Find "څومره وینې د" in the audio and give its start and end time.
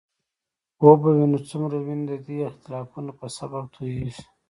1.49-2.13